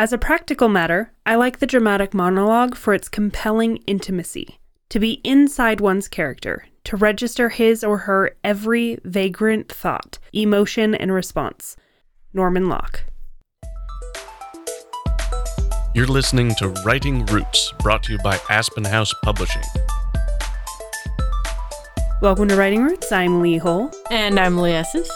[0.00, 4.60] As a practical matter, I like the dramatic monologue for its compelling intimacy.
[4.90, 11.12] To be inside one's character, to register his or her every vagrant thought, emotion, and
[11.12, 11.74] response.
[12.32, 13.06] Norman Lock.
[15.96, 19.64] You're listening to Writing Roots, brought to you by Aspen House Publishing.
[22.22, 23.10] Welcome to Writing Roots.
[23.10, 23.90] I'm Lee Hull.
[24.12, 25.10] And I'm Lee Esses.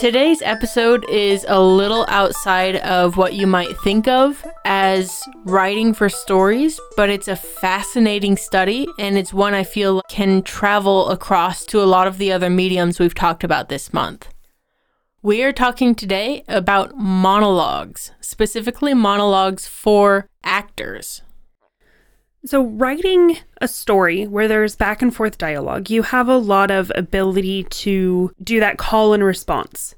[0.00, 6.08] Today's episode is a little outside of what you might think of as writing for
[6.08, 11.82] stories, but it's a fascinating study and it's one I feel can travel across to
[11.82, 14.32] a lot of the other mediums we've talked about this month.
[15.20, 21.20] We are talking today about monologues, specifically monologues for actors.
[22.44, 26.90] So, writing a story where there's back and forth dialogue, you have a lot of
[26.94, 29.94] ability to do that call and response.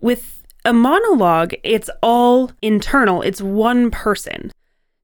[0.00, 4.50] With a monologue, it's all internal, it's one person.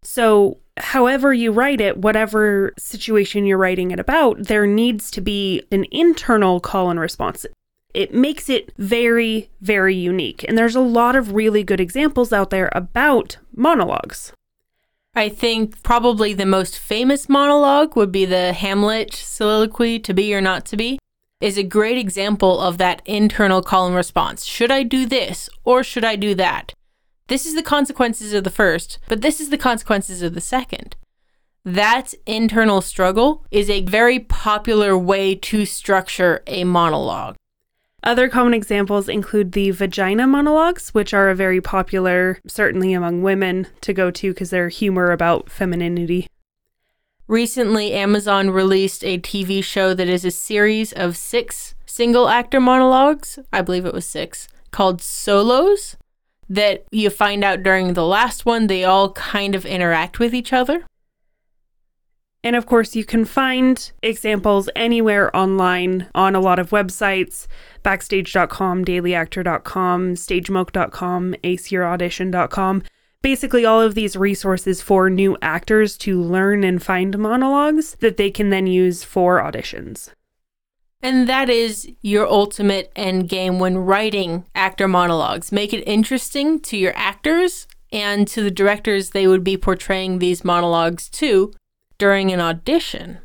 [0.03, 5.63] So, however you write it, whatever situation you're writing it about, there needs to be
[5.71, 7.47] an internal call and response.
[7.95, 10.45] It makes it very, very unique.
[10.49, 14.33] And there's a lot of really good examples out there about monologues.
[15.17, 20.43] I think probably the most famous monologue would be the Hamlet soliloquy, To Be or
[20.43, 20.99] Not to Be,
[21.41, 24.45] is a great example of that internal call and response.
[24.45, 26.75] Should I do this or should I do that?
[27.29, 30.97] This is the consequences of the first, but this is the consequences of the second.
[31.65, 37.37] That internal struggle is a very popular way to structure a monologue.
[38.07, 43.67] Other common examples include the vagina monologues, which are a very popular, certainly among women,
[43.81, 46.29] to go to because they're humor about femininity.
[47.27, 53.41] Recently, Amazon released a TV show that is a series of six single actor monologues,
[53.53, 55.97] I believe it was six, called Solos,
[56.49, 60.53] that you find out during the last one, they all kind of interact with each
[60.53, 60.87] other.
[62.47, 67.49] And of course, you can find examples anywhere online on a lot of websites
[67.83, 72.83] backstage.com, dailyactor.com, stagemilk.com, aceyouraudition.com.
[73.21, 78.31] Basically, all of these resources for new actors to learn and find monologues that they
[78.31, 80.11] can then use for auditions.
[81.03, 85.51] And that is your ultimate end game when writing actor monologues.
[85.51, 90.45] Make it interesting to your actors and to the directors they would be portraying these
[90.45, 91.53] monologues to
[91.99, 93.19] during an audition.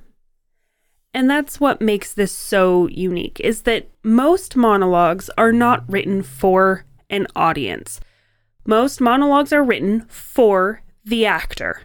[1.13, 6.85] And that's what makes this so unique is that most monologues are not written for
[7.09, 7.99] an audience.
[8.65, 11.81] Most monologues are written for the actor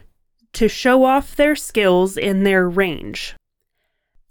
[0.52, 3.34] to show off their skills in their range.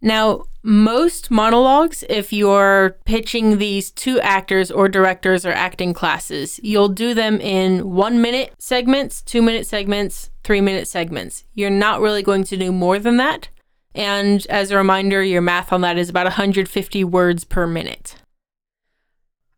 [0.02, 6.90] Now, most monologues, if you're pitching these to actors or directors or acting classes, you'll
[6.90, 11.44] do them in one minute segments, two minute segments, three minute segments.
[11.56, 13.50] You're not really going to do more than that.
[13.96, 18.16] And as a reminder, your math on that is about 150 words per minute.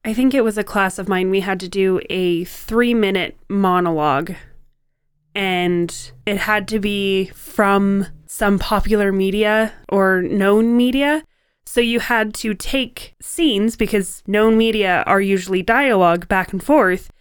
[0.05, 1.29] I think it was a class of mine.
[1.29, 4.35] We had to do a three minute monologue,
[5.35, 11.23] and it had to be from some popular media or known media.
[11.65, 17.11] So you had to take scenes because known media are usually dialogue back and forth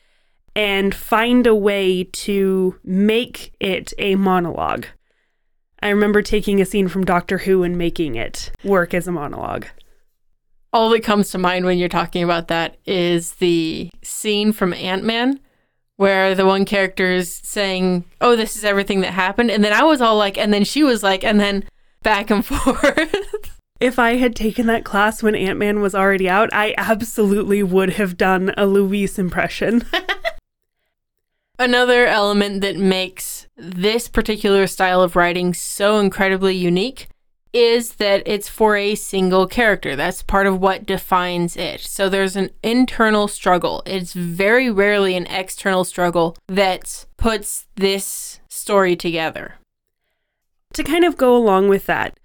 [0.56, 4.86] and find a way to make it a monologue.
[5.82, 9.66] I remember taking a scene from Doctor Who and making it work as a monologue.
[10.72, 15.04] All that comes to mind when you're talking about that is the scene from Ant
[15.04, 15.40] Man
[15.96, 19.50] where the one character is saying, Oh, this is everything that happened.
[19.50, 21.64] And then I was all like, and then she was like, and then
[22.02, 23.58] back and forth.
[23.78, 27.90] If I had taken that class when Ant Man was already out, I absolutely would
[27.90, 29.84] have done a Luis impression.
[31.58, 37.08] Another element that makes this particular style of writing so incredibly unique
[37.54, 39.96] is that it's for a single character.
[39.96, 41.80] That's part of what defines it.
[41.80, 43.82] So there's an internal struggle.
[43.86, 49.54] It's very rarely an external struggle that puts this story together.
[50.74, 52.18] To kind of go along with that,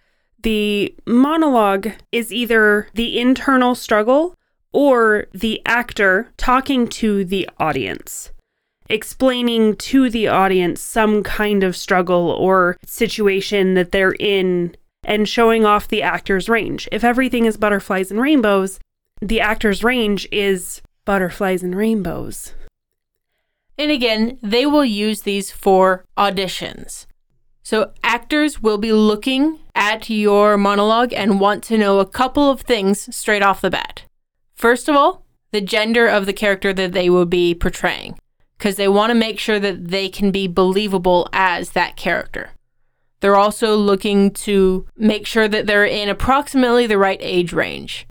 [0.44, 4.36] the monologue is either the internal struggle
[4.74, 8.32] or the actor talking to the audience
[8.92, 15.66] explaining to the audience some kind of struggle or situation that they're in and showing
[15.66, 16.88] off the actor's range.
[16.92, 18.80] If everything is butterflies and rainbows,
[19.22, 22.54] the actor's range is butterflies and rainbows.
[23.78, 27.08] And again, they will use these for auditions.
[27.64, 32.62] So actors will be looking at your monologue and want to know a couple of
[32.62, 34.04] things straight off the bat.
[34.54, 38.18] First of all, the gender of the character that they will be portraying
[38.62, 42.52] because they want to make sure that they can be believable as that character.
[43.20, 48.06] They're also looking to make sure that they're in approximately the right age range.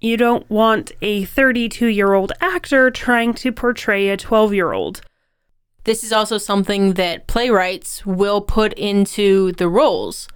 [0.00, 5.00] You don't want a 32 year old actor trying to portray a 12 year old.
[5.82, 10.28] This is also something that playwrights will put into the roles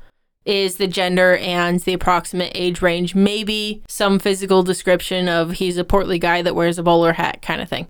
[0.45, 5.85] is the gender and the approximate age range, maybe some physical description of he's a
[5.85, 7.87] portly guy that wears a bowler hat kind of thing.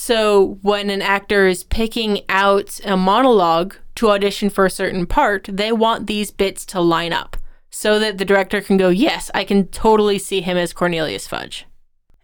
[0.00, 5.48] So when an actor is picking out a monologue to audition for a certain part,
[5.52, 7.36] they want these bits to line up
[7.68, 11.66] so that the director can go, Yes, I can totally see him as Cornelius Fudge.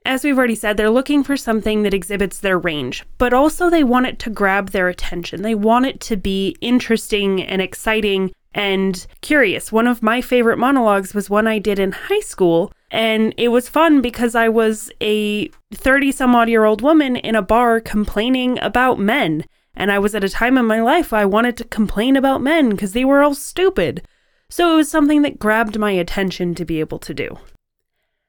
[0.06, 3.82] As we've already said, they're looking for something that exhibits their range, but also they
[3.82, 5.43] want it to grab their attention.
[5.43, 9.72] They want it to be interesting and exciting and curious.
[9.72, 13.68] One of my favorite monologues was one I did in high school, and it was
[13.68, 18.58] fun because I was a 30 some odd year old woman in a bar complaining
[18.60, 19.44] about men.
[19.74, 22.70] And I was at a time in my life I wanted to complain about men
[22.70, 24.06] because they were all stupid.
[24.48, 27.38] So it was something that grabbed my attention to be able to do.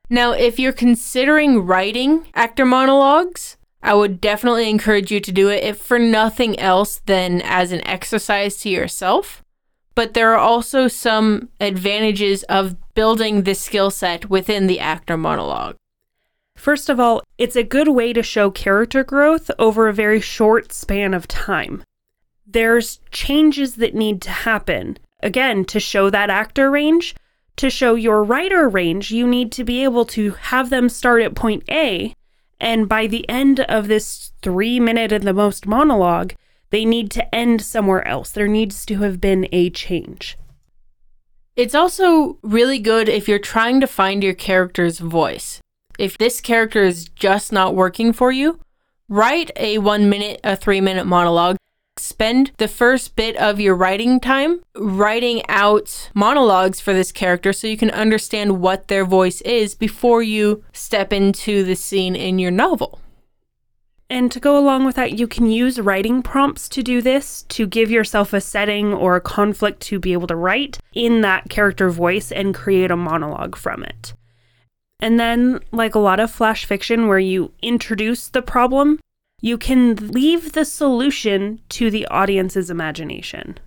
[0.10, 5.64] Now, if you're considering writing actor monologues, I would definitely encourage you to do it,
[5.64, 9.44] if for nothing else than as an exercise to yourself.
[9.96, 15.78] But there are also some advantages of building this skill set within the actor monologue.
[16.56, 20.72] First of all, it's a good way to show character growth over a very short
[20.72, 21.84] span of time.
[22.46, 24.98] There's changes that need to happen.
[25.24, 27.16] Again, to show that actor range,
[27.58, 31.36] to show your writer range, you need to be able to have them start at
[31.36, 32.14] point A,
[32.60, 36.34] and by the end of this three minute and the most monologue,
[36.70, 38.32] they need to end somewhere else.
[38.32, 40.38] There needs to have been a change.
[41.56, 45.62] It's also really good if you're trying to find your character's voice.
[45.98, 48.60] If this character is just not working for you,
[49.08, 51.56] write a one minute, a three minute monologue
[51.98, 57.68] spend the first bit of your writing time writing out monologues for this character so
[57.68, 62.52] you can understand what their voice is before you step into the scene in your
[62.52, 63.00] novel.
[64.10, 67.66] And to go along with that, you can use writing prompts to do this to
[67.66, 71.90] give yourself a setting or a conflict to be able to write in that character
[71.90, 74.14] voice and create a monologue from it.
[75.00, 79.00] And then, like a lot of flash fiction where you introduce the problem,
[79.42, 83.58] you can leave the solution to the audience's imagination.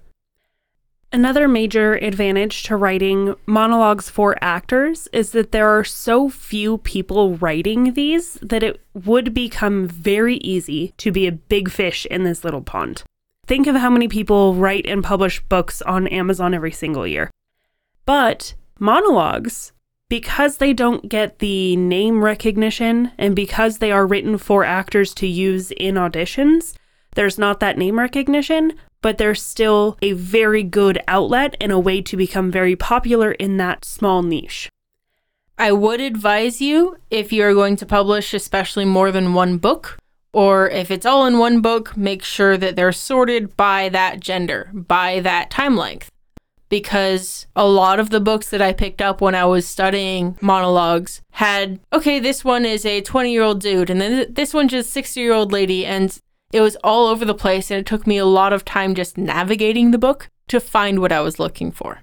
[1.11, 7.37] Another major advantage to writing monologues for actors is that there are so few people
[7.37, 12.45] writing these that it would become very easy to be a big fish in this
[12.45, 13.05] little pond.
[13.47, 17.31] Think of how many people write and publish books on Amazon every single year.
[18.05, 19.73] But monologues
[20.11, 25.27] because they don't get the name recognition and because they are written for actors to
[25.27, 26.75] use in auditions,
[27.19, 32.01] there's not that name recognition, but there's still a very good outlet and a way
[32.01, 34.71] to become very popular in that small niche.
[35.59, 39.99] I would advise you if you're going to publish, especially more than one book,
[40.33, 44.71] or if it's all in one book, make sure that they're sorted by that gender,
[44.73, 46.13] by that time length
[46.69, 51.23] because a lot of the books that I picked up when I was studying monologues
[51.33, 54.91] had, okay, this one is a 20 year old dude, and then this one's just
[54.91, 56.17] 60 year old lady, and
[56.53, 59.19] it was all over the place, and it took me a lot of time just
[59.19, 62.01] navigating the book to find what I was looking for.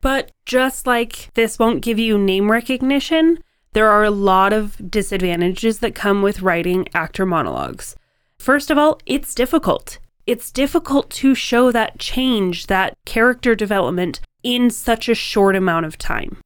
[0.00, 3.38] But just like this won't give you name recognition,
[3.72, 7.96] there are a lot of disadvantages that come with writing actor monologues.
[8.38, 9.98] First of all, it's difficult
[10.30, 15.98] it's difficult to show that change, that character development in such a short amount of
[15.98, 16.36] time.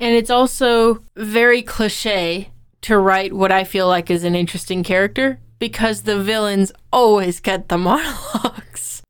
[0.00, 2.50] And it's also very cliche
[2.80, 7.68] to write what I feel like is an interesting character because the villains always get
[7.68, 9.02] the monologues.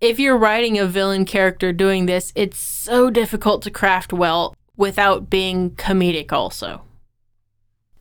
[0.00, 5.30] if you're writing a villain character doing this, it's so difficult to craft well without
[5.30, 6.82] being comedic, also.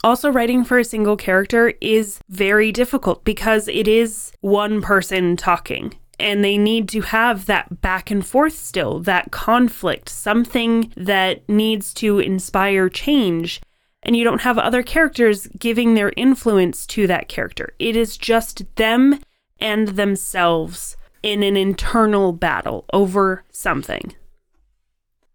[0.04, 5.94] Also, writing for a single character is very difficult because it is one person talking.
[6.20, 11.94] And they need to have that back and forth still, that conflict, something that needs
[11.96, 13.62] to inspire change.
[14.04, 17.74] And you don't have other characters giving their influence to that character.
[17.78, 19.20] It is just them
[19.60, 24.16] and themselves in an internal battle over something.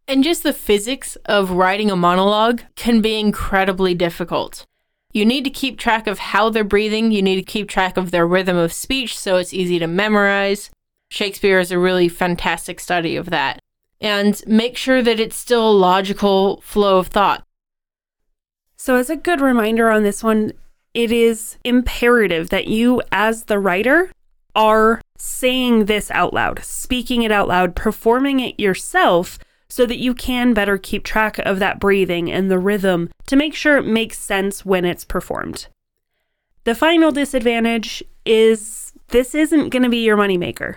[0.09, 4.65] And just the physics of writing a monologue can be incredibly difficult.
[5.13, 8.11] You need to keep track of how they're breathing, you need to keep track of
[8.11, 10.71] their rhythm of speech so it's easy to memorize.
[11.09, 13.61] Shakespeare is a really fantastic study of that.
[14.01, 17.46] And make sure that it's still a logical flow of thought.
[18.87, 20.53] So, as a good reminder on this one,
[20.95, 24.13] it is imperative that you, as the writer,
[24.55, 30.15] are saying this out loud, speaking it out loud, performing it yourself so that you
[30.15, 34.19] can better keep track of that breathing and the rhythm to make sure it makes
[34.19, 35.67] sense when it's performed.
[36.63, 40.77] The final disadvantage is this isn't going to be your moneymaker.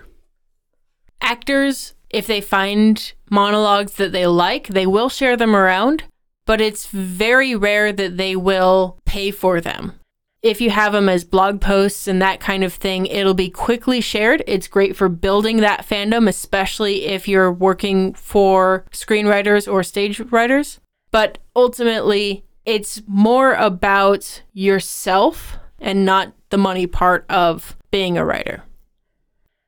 [1.21, 6.05] Actors, if they find monologues that they like, they will share them around,
[6.49, 9.93] but it's very rare that they will pay for them.
[10.41, 14.01] If you have them as blog posts and that kind of thing, it'll be quickly
[14.01, 14.43] shared.
[14.47, 20.79] It's great for building that fandom, especially if you're working for screenwriters or stage writers.
[21.11, 28.63] But ultimately, it's more about yourself and not the money part of being a writer.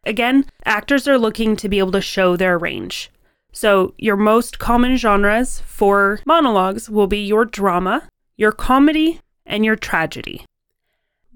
[0.03, 3.11] Again, actors are looking to be able to show their range.
[3.51, 9.75] So, your most common genres for monologues will be your drama, your comedy, and your
[9.75, 10.45] tragedy.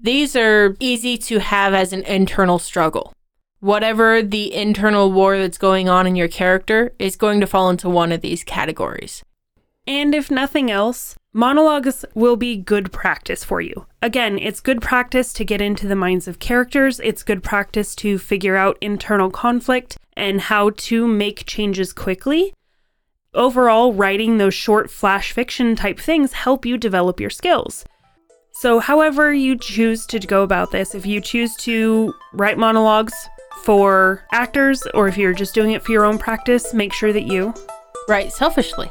[0.00, 3.12] These are easy to have as an internal struggle.
[3.60, 7.88] Whatever the internal war that's going on in your character is going to fall into
[7.88, 9.22] one of these categories.
[9.86, 13.86] And if nothing else, monologues will be good practice for you.
[14.00, 18.18] Again, it's good practice to get into the minds of characters, it's good practice to
[18.18, 22.54] figure out internal conflict and how to make changes quickly.
[23.34, 27.84] Overall, writing those short flash fiction type things help you develop your skills.
[28.52, 33.12] So, however you choose to go about this, if you choose to write monologues
[33.62, 37.26] for actors or if you're just doing it for your own practice, make sure that
[37.26, 37.52] you
[38.08, 38.90] write selfishly.